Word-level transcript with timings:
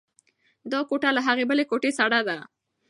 دا 0.71 0.79
کوټه 0.89 1.09
له 1.15 1.21
هغې 1.27 1.45
بلې 1.49 1.63
کوټې 1.71 1.91
سړه 1.99 2.19
ده. 2.27 2.37